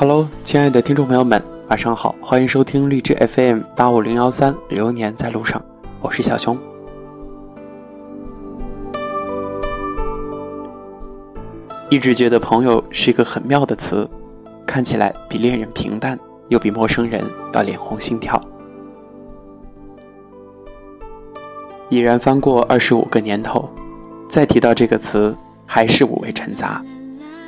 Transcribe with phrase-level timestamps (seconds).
[0.00, 5.62] Hello，亲爱的听众朋友们，晚上好，欢迎收听励志 FM 八五零幺三，流年在路上，
[6.00, 6.56] 我是小熊。
[11.90, 14.08] 一直觉得朋友是一个很妙的词，
[14.66, 17.22] 看起来比恋人平淡，又比陌生人
[17.52, 18.40] 要脸红心跳。
[21.90, 23.68] 已然翻过二十五个年头，
[24.30, 25.36] 再提到这个词，
[25.66, 26.82] 还是五味陈杂。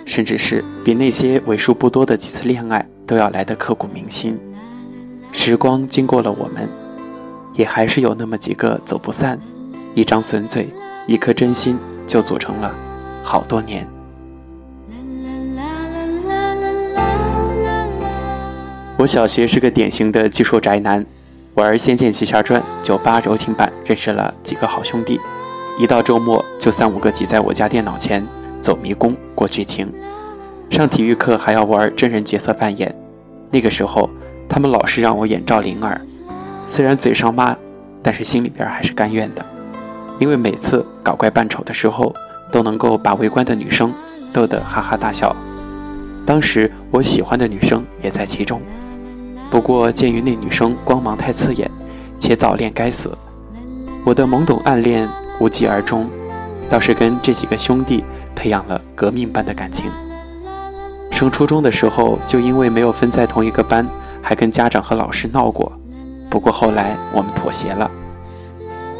[0.05, 4.39] 甚至是比那些为数不多的几次恋爱都要来的刻骨铭心。
[5.33, 6.69] 时光经过了我们，
[7.55, 9.39] 也还是有那么几个走不散，
[9.95, 10.69] 一张损嘴，
[11.07, 12.75] 一颗真心，就组成了
[13.23, 13.87] 好多年。
[18.99, 21.05] 我小学是个典型的技术宅男，
[21.55, 25.19] 玩《仙剑奇侠传》九八柔情版，认识了几个好兄弟，
[25.79, 28.23] 一到周末就三五个挤在我家电脑前。
[28.63, 29.93] 走迷宫过剧情，
[30.71, 32.95] 上体育课还要玩真人角色扮演。
[33.51, 34.09] 那个时候，
[34.49, 36.01] 他们老是让我演赵灵儿，
[36.69, 37.55] 虽然嘴上骂，
[38.03, 39.45] 但是心里边还是甘愿的，
[40.21, 42.15] 因为每次搞怪扮丑的时候，
[42.53, 43.93] 都能够把围观的女生
[44.33, 45.35] 逗得哈哈大笑。
[46.25, 48.63] 当时我喜欢的女生也在其中，
[49.51, 51.69] 不过鉴于那女生光芒太刺眼，
[52.21, 53.11] 且早恋该死，
[54.07, 55.09] 我的懵懂暗恋
[55.41, 56.09] 无疾而终，
[56.71, 58.05] 倒是跟这几个兄弟。
[58.35, 59.91] 培养了革命般的感情。
[61.11, 63.87] 升初中的时候，就因为没有分在同一个班，
[64.21, 65.71] 还跟家长和老师闹过。
[66.29, 67.91] 不过后来我们妥协了。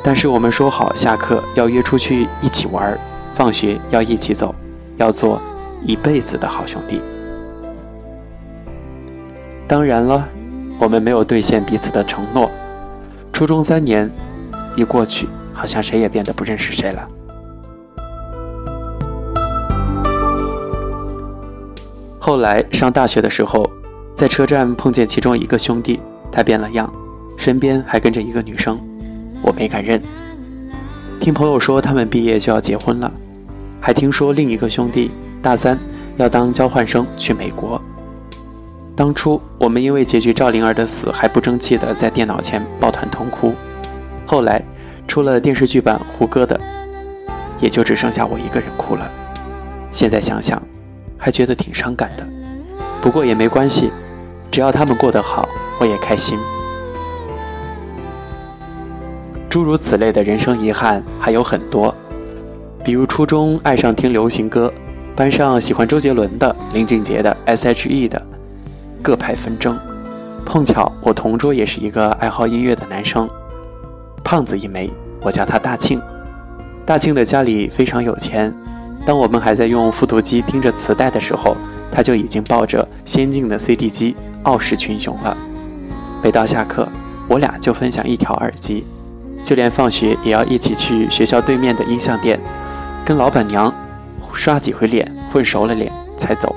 [0.05, 2.99] 但是我们说好，下课要约出去一起玩，
[3.35, 4.55] 放学要一起走，
[4.99, 5.41] 要做
[5.85, 7.01] 一辈子的好兄弟。
[9.67, 10.29] 当然了，
[10.79, 12.51] 我们没有兑现彼此的承诺。
[13.33, 14.11] 初中三年
[14.77, 17.09] 一过去，好像谁也变得不认识谁了。
[22.33, 23.63] 后来上大学的时候，
[24.17, 26.01] 在车站碰见其中一个兄弟，
[26.33, 26.91] 他变了样，
[27.37, 28.81] 身边还跟着一个女生，
[29.43, 30.01] 我没敢认。
[31.21, 33.13] 听朋友说他们毕业就要结婚了，
[33.83, 35.11] 还听说另一个兄弟
[35.43, 35.79] 大三
[36.17, 37.79] 要当交换生去美国。
[38.97, 43.53] 当初我们因为结局赵灵儿的死还不争气的在电脑前抱团痛哭，
[44.25, 44.63] 后来
[45.07, 46.59] 出了电视剧版胡歌的，
[47.61, 49.07] 也就只剩下我一个人哭了。
[49.93, 50.61] 现在想想。
[51.25, 52.27] 还觉得挺伤感的，
[53.01, 53.93] 不过也没关系，
[54.51, 56.37] 只要他们过得好，我也开心。
[59.49, 61.95] 诸如此类的人生遗憾还有很多，
[62.83, 64.73] 比如初中爱上听流行歌，
[65.15, 68.21] 班上喜欢周杰伦的、林俊杰的、S.H.E 的，
[69.01, 69.79] 各派纷争。
[70.45, 73.31] 碰巧我同桌也是一个爱好音乐的男生，
[74.25, 74.91] 胖子一枚，
[75.21, 76.03] 我叫他大庆。
[76.85, 78.53] 大庆的家里非常有钱。
[79.05, 81.57] 当我们还在用复读机听着磁带的时候，
[81.91, 84.15] 他就已经抱着先进的 CD 机
[84.45, 85.37] 傲视群雄了。
[86.23, 86.89] 每到下课，
[87.27, 88.85] 我俩就分享一条耳机，
[89.45, 92.39] 就连放学也要一起去学校对面的音像店，
[93.05, 93.75] 跟老板娘
[94.33, 96.55] 刷几回脸，混熟了脸才走。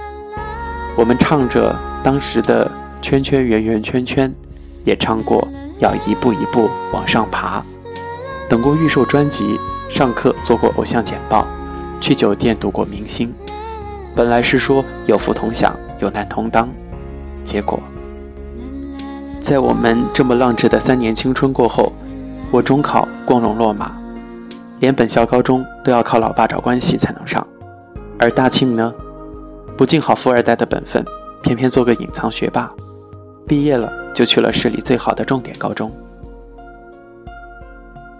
[0.95, 4.31] 我们唱着当时的圈圈圆圆圈圈，
[4.83, 5.47] 也唱过
[5.79, 7.63] 要一步一步往上爬，
[8.47, 11.45] 等过预售专辑，上课做过偶像简报。
[12.06, 13.34] 去酒店度过明星，
[14.16, 16.70] 本来是说有福同享，有难同当，
[17.44, 17.80] 结果
[19.42, 21.92] 在我们这么浪掷的三年青春过后，
[22.52, 23.92] 我中考光荣落马，
[24.82, 27.44] 连本校高中都要靠老爸找关系才能上，
[28.20, 28.94] 而大庆呢，
[29.76, 31.04] 不尽好富二代的本分，
[31.42, 32.72] 偏偏做个隐藏学霸，
[33.48, 35.92] 毕业了就去了市里最好的重点高中，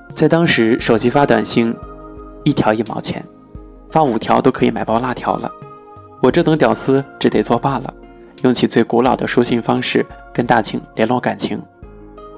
[0.10, 1.72] 在当时手机发短信
[2.44, 3.24] 一条一毛钱。
[3.96, 5.50] 发五条都可以买包辣条了，
[6.22, 7.94] 我这等屌丝只得作罢了，
[8.44, 11.62] 用起最古老的书信方式跟大庆联络感情，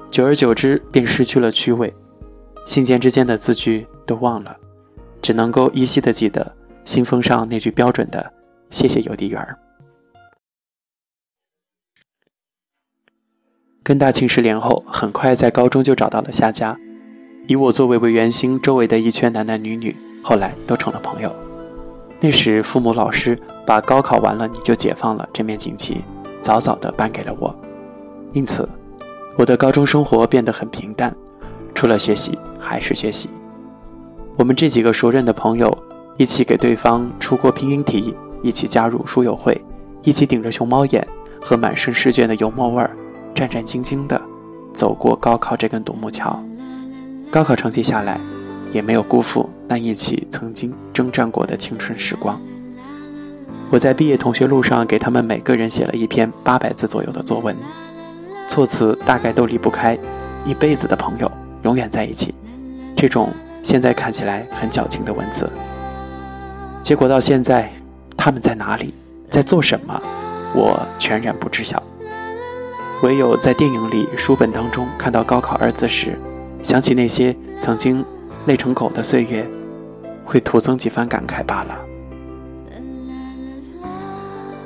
[0.08, 1.92] 久而久之便失去了趣味，
[2.64, 4.56] 信件之间的字句都忘了，
[5.20, 6.54] 只能够依稀的记得
[6.84, 8.32] 信封上那句标准的
[8.70, 9.44] “谢谢邮递员”。
[13.82, 16.78] 跟大庆失联后，很快在高中就找到了下家，
[17.48, 21.34] 以我作为为圆心，周围的一圈男男女女后来都成了朋友。
[22.20, 25.98] 那时，父母、老师把“高考完了你就解放了”这面锦旗
[26.42, 27.54] 早早地颁给了我，
[28.32, 28.68] 因此，
[29.36, 31.14] 我的高中生活变得很平淡，
[31.76, 33.30] 除了学习还是学习。
[34.36, 35.72] 我们这几个熟认的朋友，
[36.16, 38.12] 一起给对方出过拼音题，
[38.42, 39.60] 一起加入书友会，
[40.02, 41.06] 一起顶着熊猫眼
[41.40, 42.90] 和满身试卷的油墨味儿，
[43.32, 44.20] 战战兢兢地
[44.74, 46.36] 走过高考这根独木桥。
[47.30, 48.20] 高考成绩下来。
[48.72, 52.40] 也没有辜负那一起曾经征战过的青春时光。
[53.70, 57.54] 我在毕业同学录上给他们每个人写了一篇八百字左右的作文，
[58.48, 59.98] 措辞大概都离不开
[60.46, 61.30] “一辈子的朋友，
[61.64, 62.34] 永远在一起”
[62.96, 63.30] 这种
[63.62, 65.50] 现在看起来很矫情的文字。
[66.82, 67.70] 结果到现在，
[68.16, 68.94] 他们在哪里，
[69.30, 70.00] 在做什么，
[70.54, 71.82] 我全然不知晓。
[73.02, 76.18] 唯有在电影里、书本当中看到“高考”二字时，
[76.62, 78.02] 想起那些曾经
[78.48, 79.46] 累成狗的岁月，
[80.24, 81.78] 会徒增几番感慨罢了。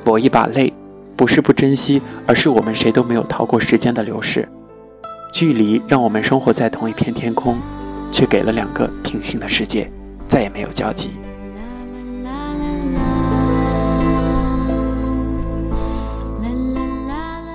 [0.04, 0.72] 搏一把泪，
[1.16, 4.48] 不是不珍惜，而是我们谁都没有逃过时间的流逝。
[5.32, 7.58] 距离让我们生活在同一片天空，
[8.12, 9.90] 却给了两个平行的世界，
[10.28, 11.10] 再也没有交集。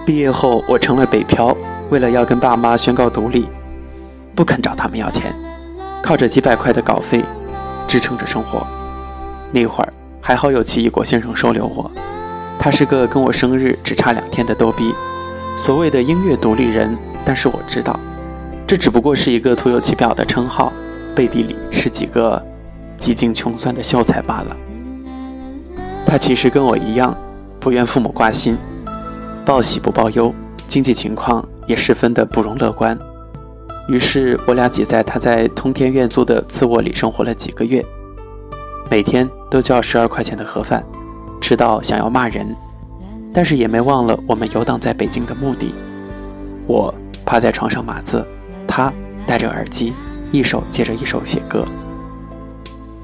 [0.06, 1.56] 毕业后，我成了北漂，
[1.90, 3.48] 为了要跟爸妈宣告独立，
[4.36, 5.34] 不肯找他们要钱，
[6.08, 7.22] 靠着几百块的稿费
[7.86, 8.66] 支撑着生活。
[9.52, 11.92] 那会儿还好有奇异果先生收留我。
[12.58, 14.96] 他是个跟我生日只差两天的逗逼，
[15.58, 16.98] 所谓的音乐独立人。
[17.26, 18.00] 但是我知道，
[18.66, 20.72] 这只不过是一个徒有其表的称号，
[21.14, 22.42] 背地里是几个
[22.98, 24.56] 几近穷酸的秀才罢了。
[26.06, 27.14] 他其实跟我一样，
[27.60, 28.58] 不愿父母挂心，
[29.46, 30.34] 报喜不报忧，
[30.70, 32.98] 经济情况也十分的不容乐观。
[33.88, 37.84] 于是我俩挤在他在通天院租的次卧里生活了几个月，
[38.92, 40.84] 每天都叫十二块钱的盒饭。
[41.40, 42.54] 吃到想要骂人，
[43.34, 45.74] 但是也没忘了我们游荡在北京的目的。
[46.66, 46.94] 我
[47.26, 48.26] 趴在床上码字，
[48.68, 48.92] 他
[49.26, 49.94] 戴着耳机，
[50.32, 51.64] 一首接着一首写歌，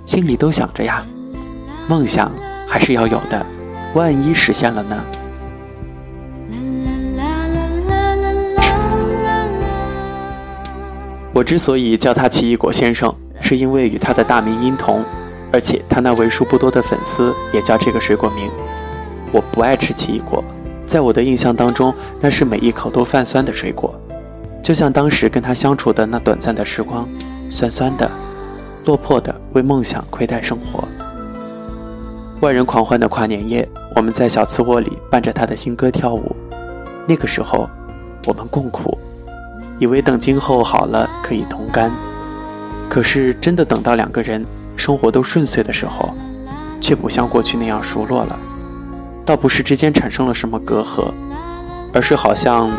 [0.06, 1.06] 心里都想着呀，
[1.88, 2.32] 梦想
[2.68, 3.46] 还是要有的，
[3.94, 5.02] 万一实现了呢？
[11.34, 15.04] 我之所以叫他奇异果先生，是因为与他的大名音同。
[15.52, 18.50] 而且他那为数不多的粉丝也叫这个水果名。
[19.32, 20.44] 我不爱吃奇异果，
[20.88, 23.94] 在我的印象当中，那是每一口都泛酸的水果，
[24.64, 27.08] 就像当时跟他相处的那短暂的时光，
[27.52, 28.10] 酸酸的，
[28.86, 30.84] 落魄的为梦想亏待生活。
[32.42, 36.36] 万人狂欢的跨年夜，我们在小次卧里伴着他的新歌跳舞。
[37.06, 37.70] 那个时候，
[38.26, 38.98] 我们共苦，
[39.80, 41.92] 以为等今后好了可以同甘，
[42.90, 44.46] 可是真的等到两个人。
[44.76, 46.14] 生活都顺遂的时候，
[46.82, 48.38] 却不像过去那样熟络了。
[49.24, 51.12] 倒不是之间产生了什么隔阂，
[51.94, 52.72] 而是好像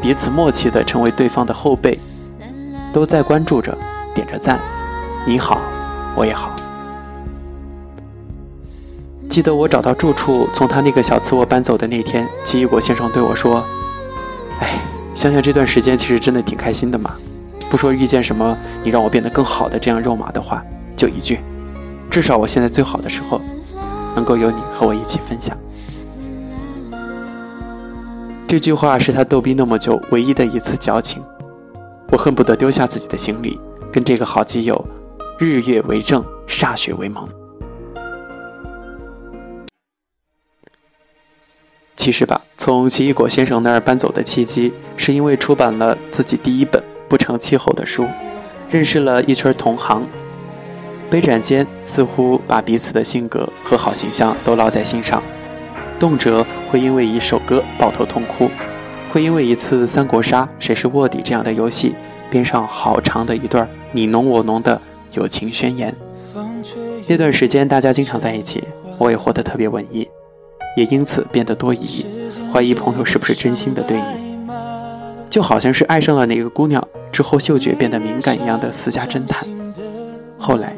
[0.00, 1.98] 彼此默契的成为对方的后辈，
[2.92, 3.76] 都在关注着，
[4.14, 4.60] 点着赞。
[5.26, 5.58] 你好，
[6.14, 6.54] 我也好。
[9.30, 13.64] 记得我找到住处，从他那个小次卧搬走的那天，奇异果先生对我说
[14.60, 14.82] ：“哎，
[15.20, 17.14] 想想这段时间，其实真的挺开心的嘛。
[17.70, 20.64] 不说遇见什么你让我变得更好的这样肉麻的话。”
[20.96, 21.40] 就一句，
[22.10, 23.38] 至少我现在最好的时候，
[24.16, 25.54] 能够有你和我一起分享。
[28.48, 31.22] 这句话是他逗逼那么久唯一的一次矫情，
[32.10, 33.60] 我恨不得丢下自己的行李，
[33.92, 34.82] 跟这个好基友
[35.38, 37.28] 日月为证，歃血为盟。
[42.00, 48.06] 其实吧，从奇异果先生那儿搬走的契机，是因为出版了自己第一本不成气候的书，
[48.70, 50.02] 认识了一圈同行。
[51.10, 55.22] 杯盏间，似乎把彼此的性格和好形象都烙在心上，
[55.98, 58.50] 动辄会因为一首歌抱头痛哭，
[59.12, 61.94] 会因为一次三国杀谁是卧底这样的游戏，
[62.30, 64.80] 编上好长的一段你侬我侬的
[65.12, 65.94] 友情宣言。
[67.06, 68.64] 那段时间大家经常在一起，
[68.96, 70.08] 我也活得特别文艺，
[70.76, 72.04] 也因此变得多疑，
[72.52, 74.48] 怀疑朋友是不是真心的对你，
[75.28, 79.46] 就好像是爱上了哪个姑娘之后嗅觉变得敏感一样的私家侦探。
[80.38, 80.76] 后来。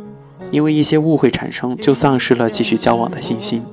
[0.50, 3.64] 因为一些误会产生，就丧失了继续交往的信心。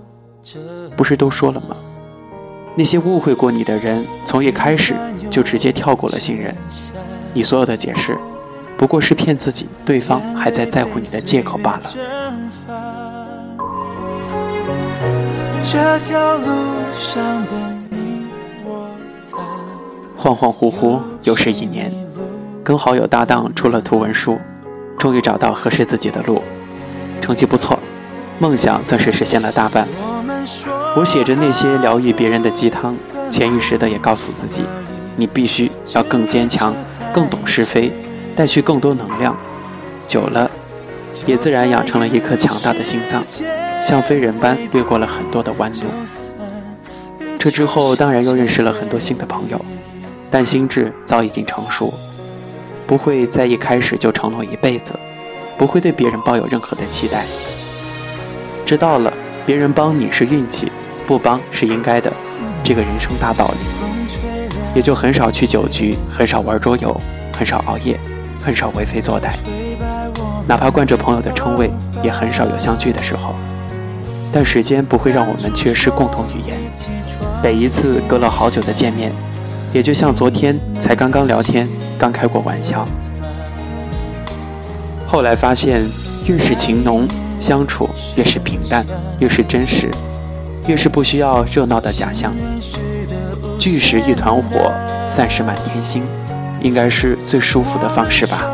[0.96, 1.76] 不是都说了吗？
[2.74, 4.94] 那些误会过你的人，从一开始
[5.30, 6.56] 就直接跳过了信任。
[7.34, 8.18] 你所有的解释，
[8.78, 12.19] 不过是骗自己对方还在在乎你的借口罢了。
[15.72, 16.46] 这条路
[16.96, 17.52] 上的
[17.92, 18.26] 你
[18.66, 18.90] 我
[20.18, 21.94] 他，恍恍惚惚又是一年，
[22.64, 24.40] 跟好友搭档出了图文书，
[24.98, 26.42] 终于找到合适自己的路。
[27.22, 27.78] 成绩不错，
[28.40, 29.88] 梦想算是实现了大半。
[30.96, 32.96] 我写着那些疗愈别人的鸡汤，
[33.30, 34.64] 潜意识的也告诉自己，
[35.16, 36.74] 你必须要更坚强，
[37.14, 37.92] 更懂是非，
[38.36, 39.38] 带去更多能量。
[40.08, 40.50] 久了，
[41.28, 43.24] 也自然养成了一颗强大的心脏，
[43.84, 45.86] 像飞人般掠过了很多的弯路。
[47.40, 49.60] 这之后，当然又认识了很多新的朋友，
[50.30, 51.94] 但心智早已经成熟，
[52.86, 54.94] 不会在一开始就承诺一辈子。
[55.58, 57.26] 不会对别人抱有任何的期待。
[58.66, 59.12] 知道了，
[59.46, 60.72] 别人帮你是运气，
[61.06, 62.10] 不帮是应该的，
[62.64, 64.16] 这个人生大道理，
[64.74, 66.96] 也就很少去酒局，很少玩桌游，
[67.34, 68.00] 很少熬夜，
[68.42, 69.34] 很少为非作歹，
[70.48, 71.70] 哪怕惯着朋友的称谓，
[72.02, 73.36] 也很少有相聚的时候。
[74.32, 76.58] 但时间不会让我们缺失共同语言，
[77.44, 79.12] 每一次隔了好久的见面，
[79.74, 81.68] 也就像昨天才刚刚聊天，
[81.98, 82.88] 刚开过玩笑。
[85.08, 85.84] 后来发现，
[86.26, 87.08] 越是情浓，
[87.40, 88.86] 相处越是平淡，
[89.20, 89.90] 越是真实，
[90.68, 92.32] 越是不需要热闹的假象。
[93.58, 94.72] 聚时一团火，
[95.16, 96.04] 散时满天星，
[96.62, 98.46] 应该是最舒服的方式吧。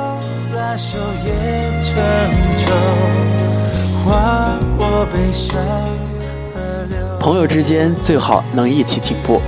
[7.20, 9.42] 朋友之间最好能一起进步。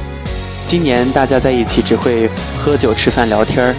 [0.66, 3.74] 今年大家在一起只会喝酒、吃饭、聊天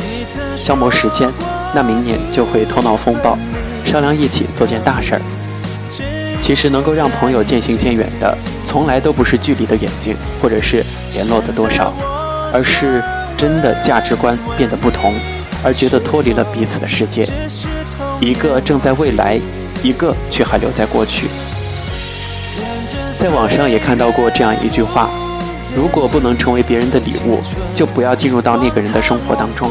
[0.56, 1.28] 消磨时间。
[1.74, 3.36] 那明年就会头脑风暴，
[3.84, 5.20] 商量一起做件大事儿。
[6.40, 10.82] 其实能够让朋友渐行渐远的，从来都不是距离的远近，或者是
[11.12, 11.92] 联络的多少，
[12.54, 13.02] 而是
[13.36, 15.12] 真的价值观变得不同，
[15.62, 17.28] 而觉得脱离了彼此的世界。
[18.18, 19.38] 一个正在未来，
[19.82, 21.26] 一个却还留在过去。
[23.18, 25.10] 在网上也看到过这样一句话：
[25.74, 27.40] 如果不能成为别人的礼物，
[27.74, 29.70] 就不要进入到那个人的生活当中。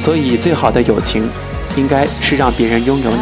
[0.00, 1.30] 所以，最好的友情，
[1.76, 3.18] 应该是让别人拥有你，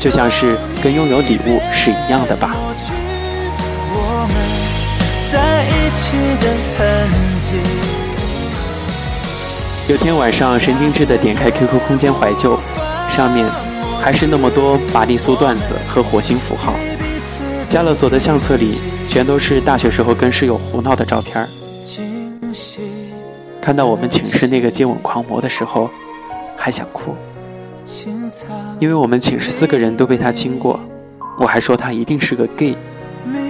[0.00, 2.56] 就像是跟拥有礼物是一样的吧。
[9.88, 12.58] 有天晚上，神经质的点开 QQ 空间怀旧，
[13.08, 13.46] 上面
[14.02, 16.74] 还是那么多玛丽苏段子和火星符号。
[17.68, 21.46] 加了锁的相册里，全都是大学时候跟室友胡闹的照片。
[23.60, 25.90] 看到我们寝室那个接吻狂魔的时候。
[26.58, 27.14] 还想哭，
[28.80, 30.80] 因为我们寝室四个人都被他亲过，
[31.38, 32.76] 我还说他一定是个 gay，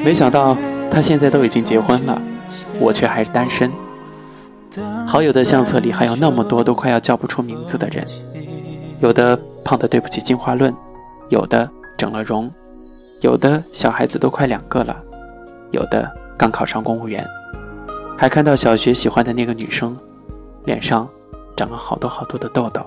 [0.04, 0.54] 没想到
[0.92, 2.20] 他现在都已经结婚了，
[2.78, 3.72] 我却还是单身。
[5.06, 8.04] 好友的相册里还有那么多都快要叫不出名字的人，
[9.00, 10.74] 有的胖的对不起进化论，
[11.30, 12.52] 有的整了容，
[13.26, 15.02] 有的小孩子都快两个了，
[15.72, 17.26] 有的刚考上公务员，
[18.16, 19.98] 还看到小学喜欢的那个女生，
[20.64, 21.08] 脸上
[21.56, 22.80] 长了好多好多的痘痘。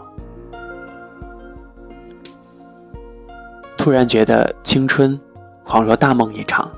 [3.78, 5.20] 突然觉得青春
[5.66, 6.72] 恍若大梦一场，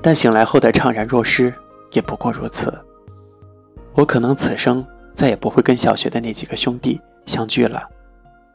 [0.00, 1.52] 但醒来后的怅然若失
[1.90, 2.72] 也不过如此。
[3.94, 4.86] 我可能此生
[5.16, 7.88] 再也不会跟小学的那几个兄弟相聚了，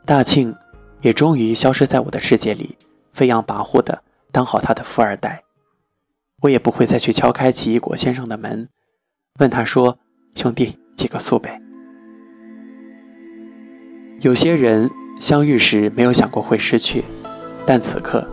[0.06, 0.56] 大庆
[1.02, 2.78] 也终于消失在我的世界里，
[3.12, 5.44] 飞扬跋扈的当好他的富二代。
[6.42, 8.70] 我也不会再去敲开奇异果先生的门，
[9.40, 10.00] 问他说
[10.36, 11.62] ：“兄弟，几个素呗。”
[14.22, 17.04] 有些人相遇时没有想过会失去。
[17.66, 18.26] 但此刻，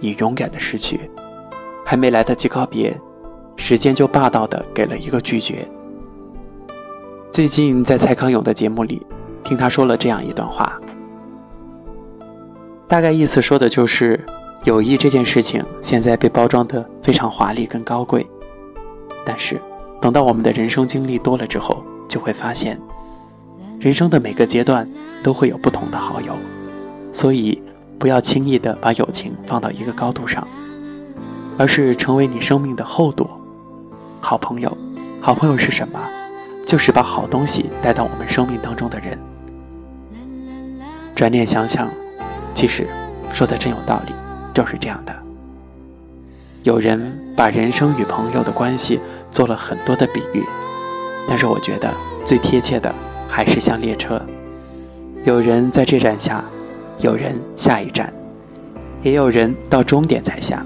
[0.00, 1.10] 已勇敢的失去，
[1.84, 2.96] 还没来得及告别，
[3.56, 5.66] 时间就霸道的给了一个拒绝。
[7.32, 9.04] 最近在蔡康永的节目里，
[9.42, 10.80] 听他说了这样一段话，
[12.86, 14.24] 大概意思说的就是，
[14.66, 18.26] 友谊这件事情现在被包装的非常华丽跟高贵，
[19.24, 19.60] 但是
[20.00, 22.76] 等到我们的人生经历多了之后，就会发现，
[23.78, 24.88] 人生的每个阶段
[25.22, 26.34] 都会有不同的好友，
[27.12, 27.62] 所以。
[27.98, 30.46] 不要轻易的把友情放到一个高度上，
[31.56, 33.26] 而是成为你生命的厚度。
[34.20, 34.70] 好朋友，
[35.18, 35.98] 好朋友是什么？
[36.66, 39.18] 就是把好东西带到我们生命当中的人。
[41.14, 41.88] 转念想想，
[42.54, 42.86] 其实
[43.32, 44.12] 说的真有道理，
[44.56, 45.14] 就是这样的。
[46.62, 48.98] 有人把人生与朋友的关系
[49.30, 50.42] 做了很多的比喻，
[51.28, 51.92] 但是我觉得
[52.24, 52.90] 最贴切的
[53.28, 54.18] 还是像列车，
[55.26, 56.42] 有人在这站下。
[56.98, 58.10] 有人下一站，
[59.02, 60.64] 也有人到终点才下。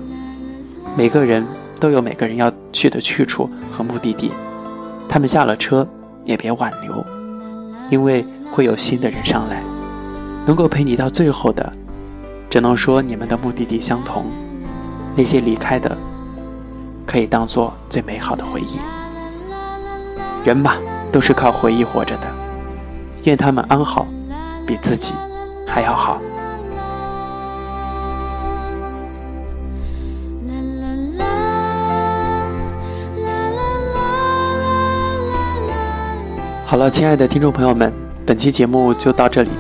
[0.97, 1.45] 每个人
[1.81, 4.31] 都有每个人要去的去处和目的地。
[5.09, 5.85] 他们下了车，
[6.25, 7.05] 也别挽留，
[7.91, 9.61] 因为会有新的人上来。
[10.47, 11.73] 能够陪你到最后的，
[12.51, 14.27] 只能说你们的目的地相同。
[15.17, 15.97] 那些离开的，
[17.07, 18.79] 可以当做最美好的回忆。
[20.45, 20.75] 人嘛，
[21.13, 22.27] 都是靠回忆活着的。
[23.25, 24.07] 愿他们安好，
[24.67, 25.13] 比自己。
[25.67, 26.21] 还要好。
[36.67, 37.93] 好了，亲爱的听众朋友们，
[38.27, 39.51] 本期节目就到这里，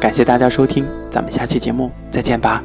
[0.00, 2.62] 感谢大家收听，咱们下期节目再见吧。